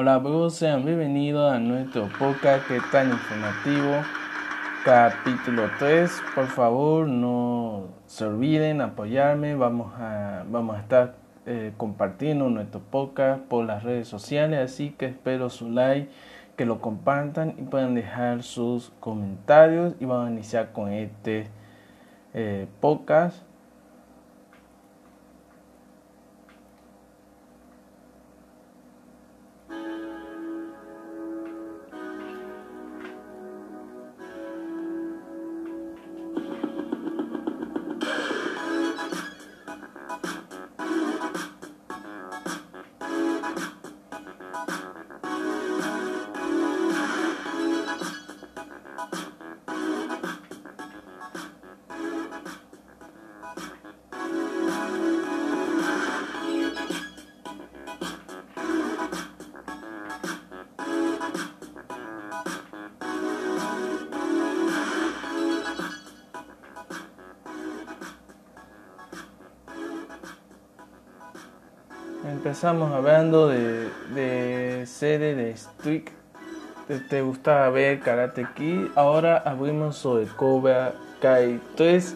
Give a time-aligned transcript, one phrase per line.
[0.00, 4.04] Hola amigos, sean bienvenidos a nuestro podcast que tan informativo,
[4.84, 6.22] capítulo 3.
[6.36, 11.16] Por favor, no se olviden apoyarme, vamos a, vamos a estar
[11.46, 16.08] eh, compartiendo nuestro podcast por las redes sociales, así que espero su like,
[16.56, 21.48] que lo compartan y puedan dejar sus comentarios y vamos a iniciar con este
[22.34, 23.47] eh, podcast.
[72.30, 76.04] Empezamos hablando de, de serie de Street.
[76.86, 78.88] Te, te, gustaba ver Karate Kid.
[78.96, 82.14] Ahora abrimos sobre Cobra Kai 3.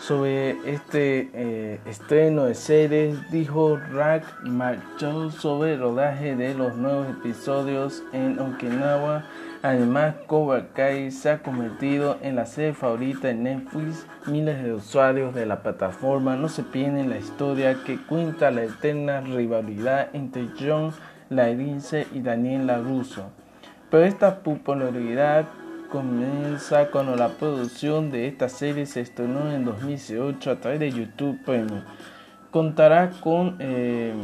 [0.00, 7.08] Sobre este eh, estreno de series, dijo Rack marchó sobre el rodaje de los nuevos
[7.10, 9.24] episodios en Okinawa
[9.62, 10.68] Además, Cobra
[11.10, 14.06] se ha convertido en la serie favorita de Netflix.
[14.26, 19.20] Miles de usuarios de la plataforma no se pierden la historia que cuenta la eterna
[19.20, 20.94] rivalidad entre John
[21.28, 23.30] Lairice y Daniel LaRusso.
[23.90, 25.44] Pero esta popularidad
[25.90, 31.38] comienza cuando la producción de esta serie se estrenó en 2018 a través de YouTube
[31.44, 31.82] Premium.
[32.50, 33.56] Contará con...
[33.58, 34.14] Eh,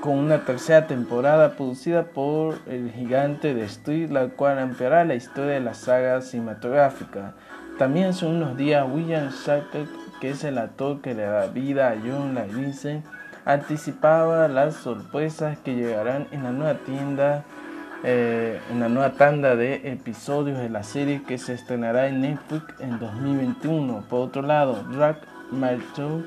[0.00, 5.54] con una tercera temporada producida por el gigante de Street, la cual ampliará la historia
[5.54, 7.32] de la saga cinematográfica.
[7.78, 9.88] También son unos días William Shattuck,
[10.20, 13.02] que es el actor que le da vida a John Lavice,
[13.46, 17.44] anticipaba las sorpresas que llegarán en la nueva tienda,
[18.04, 22.74] eh, en la nueva tanda de episodios de la serie que se estrenará en Netflix
[22.80, 24.04] en 2021.
[24.08, 26.24] Por otro lado, Rack Marshall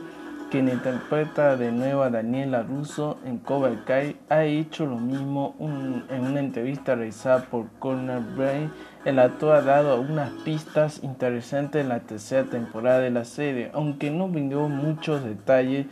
[0.49, 6.25] quien interpreta de nuevo a Daniela Russo en Cobra Kai, ha hecho lo mismo en
[6.25, 8.71] una entrevista realizada por Corner Brain.
[9.03, 14.09] El actor ha dado unas pistas interesantes en la tercera temporada de la serie, aunque
[14.09, 15.87] no brindó muchos detalles.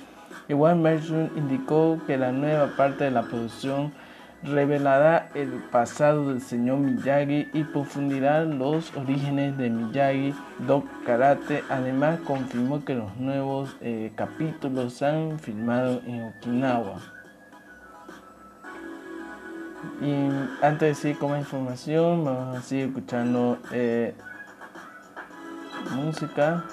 [0.48, 3.92] Igual Merchant indicó que la nueva parte de la producción
[4.46, 10.34] revelará el pasado del señor Miyagi y profundizará los orígenes de Miyagi
[10.68, 11.64] do Karate.
[11.70, 17.00] Además, confirmó que los nuevos eh, capítulos se han filmado en Okinawa.
[20.02, 24.14] Y antes de seguir con más información, vamos a seguir escuchando eh,
[25.96, 26.64] música.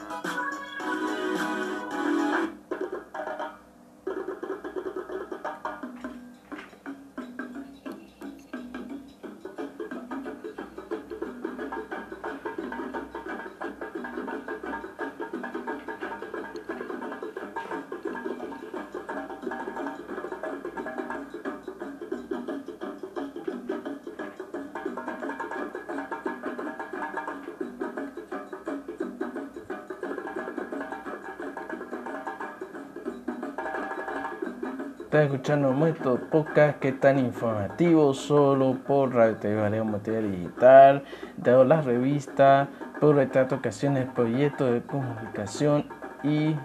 [35.13, 41.05] Estás escuchando nuestro podcast que es tan informativo solo por Radio TV Material Digital,
[41.37, 42.69] de las revistas,
[42.99, 45.85] por retrato, ocasiones, proyectos de comunicación
[46.25, 46.57] y,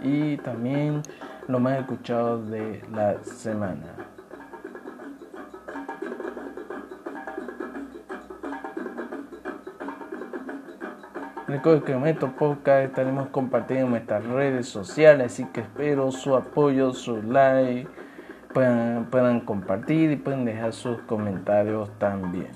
[0.00, 1.02] y también
[1.48, 4.09] lo más escuchado de la semana.
[11.50, 16.36] Recuerden que en estos podcast estaremos compartiendo en nuestras redes sociales, así que espero su
[16.36, 17.88] apoyo, su like,
[18.54, 22.52] puedan, puedan compartir y pueden dejar sus comentarios también.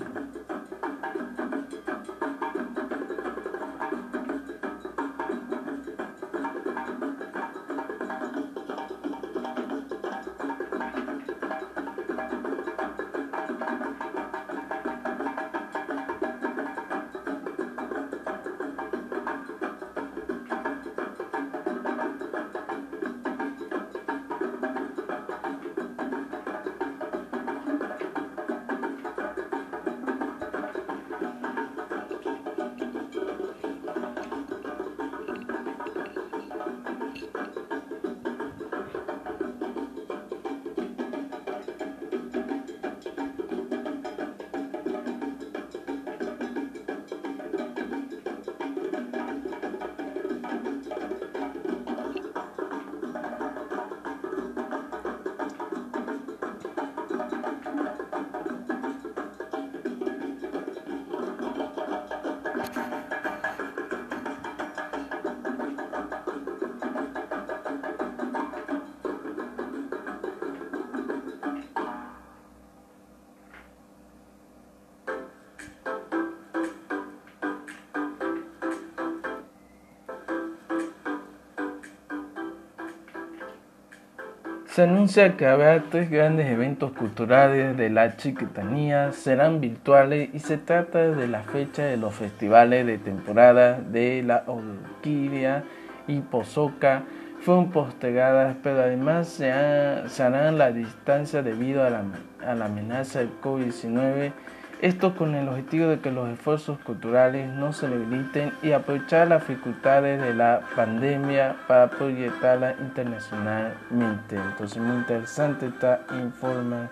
[84.75, 90.57] Se anuncia que habrá tres grandes eventos culturales de la chiquitanía, serán virtuales y se
[90.57, 95.63] trata de la fecha de los festivales de temporada de la Orquídea
[96.09, 97.03] y Pozoca.
[97.39, 102.03] Fueron postergadas, pero además se, harán la distancia debido a la,
[102.45, 104.33] a la amenaza del COVID-19
[104.81, 109.47] esto con el objetivo de que los esfuerzos culturales no se debiliten y aprovechar las
[109.47, 114.35] dificultades de la pandemia para proyectarla internacionalmente.
[114.35, 116.89] Entonces, muy interesante esta, informa,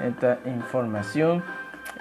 [0.00, 1.42] esta información.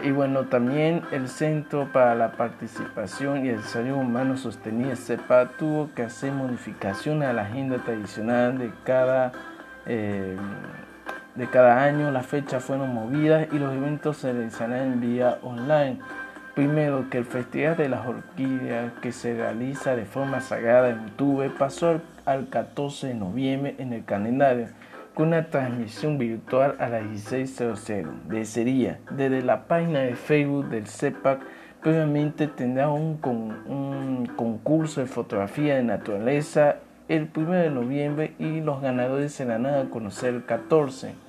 [0.03, 5.89] Y bueno, también el Centro para la Participación y el Desarrollo Humano Sostenible, CEPA, tuvo
[5.95, 9.31] que hacer modificaciones a la agenda tradicional de cada...
[9.85, 10.37] Eh,
[11.37, 15.99] de cada año las fechas fueron movidas y los eventos se realizarán en vía online.
[16.55, 21.55] Primero que el Festival de las Orquídeas que se realiza de forma sagrada en YouTube
[21.55, 24.67] pasó al 14 de noviembre en el calendario
[25.13, 30.87] con una transmisión virtual a las 16.00 de sería desde la página de Facebook del
[30.87, 31.41] CEPAC
[31.83, 38.81] previamente tendrá un, un concurso de fotografía de naturaleza el 1 de noviembre y los
[38.81, 41.26] ganadores se darán a conocer el 14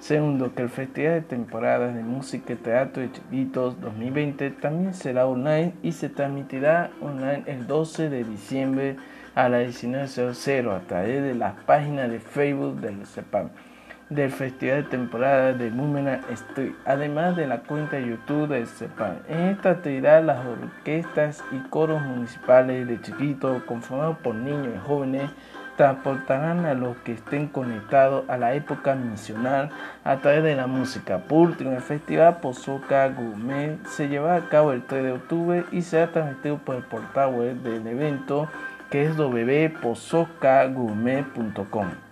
[0.00, 5.26] Segundo, que el Festival de Temporadas de Música y Teatro de Chiquitos 2020 también será
[5.26, 8.96] online y se transmitirá online el 12 de diciembre
[9.34, 13.50] a las 19.00 a través de la página de Facebook del CEPAM
[14.10, 19.16] del Festival de Temporada de Múmena Street, además de la cuenta de YouTube del CEPAM.
[19.28, 25.30] En esta actividad las orquestas y coros municipales de Chiquitos conformados por niños y jóvenes
[25.78, 29.70] transportarán a los que estén conectados a la época misional
[30.04, 31.18] a través de la música.
[31.18, 35.82] Por último, el Festival Pozoca Gourmet se llevará a cabo el 3 de octubre y
[35.82, 38.48] será transmitido por el portal web del evento
[38.90, 42.07] que es www.pozocagourmet.com.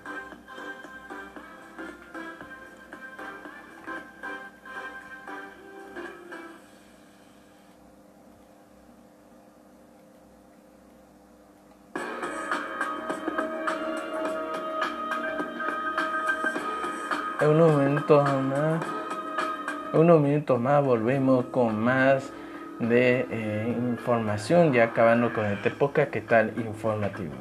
[19.92, 22.30] unos minutos más volvemos con más
[22.78, 27.34] de eh, información, ya acabando con este podcast que tal informativo.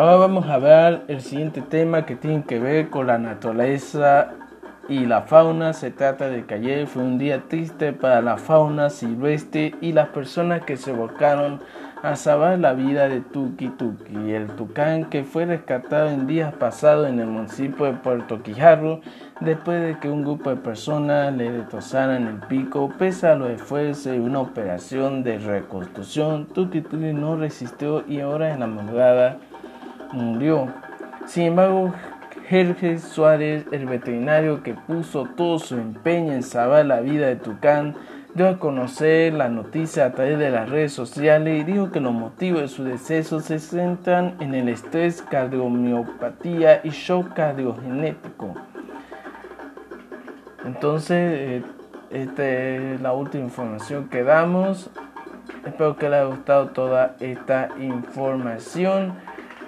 [0.00, 4.30] Ahora vamos a ver el siguiente tema que tiene que ver con la naturaleza
[4.88, 5.74] y la fauna.
[5.74, 10.08] Se trata de que ayer fue un día triste para la fauna silvestre y las
[10.08, 11.60] personas que se volcaron
[12.02, 17.06] a salvar la vida de Tuki Tuki, el tucán que fue rescatado en días pasados
[17.06, 19.02] en el municipio de Puerto Quijarro
[19.40, 22.90] después de que un grupo de personas le destrozaran el pico.
[22.98, 28.54] Pese a los esfuerzos y una operación de reconstrucción, Tuki Tuki no resistió y ahora
[28.54, 29.36] en la madrugada
[30.12, 30.68] murió.
[31.26, 31.92] Sin embargo,
[32.48, 37.94] Jorge Suárez, el veterinario que puso todo su empeño en salvar la vida de Tucán,
[38.34, 42.12] dio a conocer la noticia a través de las redes sociales y dijo que los
[42.12, 48.54] motivos de su deceso se centran en el estrés, cardiomiopatía y shock cardiogenético.
[50.64, 51.62] Entonces, eh,
[52.10, 54.90] esta es la última información que damos.
[55.64, 59.14] Espero que les haya gustado toda esta información.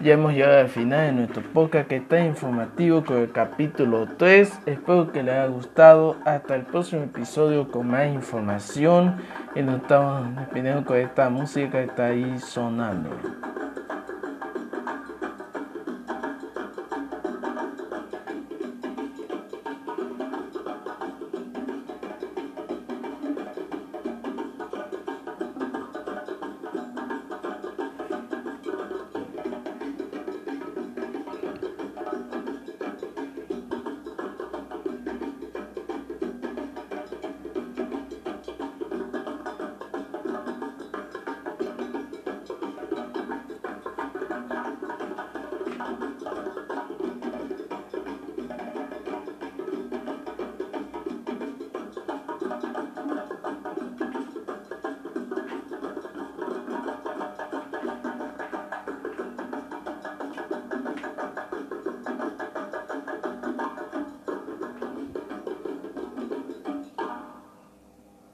[0.02, 4.62] Ya hemos llegado al final de nuestro podcast que está informativo con el capítulo 3.
[4.66, 6.16] Espero que les haya gustado.
[6.24, 9.18] Hasta el próximo episodio con más información.
[9.54, 13.10] Y nos estamos despidiendo con esta música que está ahí sonando.